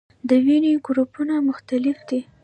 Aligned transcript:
د 0.29 0.31
وینې 0.45 0.71
ګروپونه 0.85 1.35
مختلف 1.49 1.97
دي 2.09 2.19